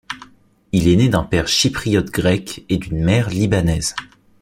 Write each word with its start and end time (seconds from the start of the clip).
Il 0.71 0.87
est 0.87 0.95
né 0.95 1.09
d'un 1.09 1.21
père 1.21 1.47
chypriote 1.47 2.09
grec 2.09 2.65
et 2.69 2.77
d'une 2.77 3.03
mère 3.03 3.29
libanaise. 3.29 3.93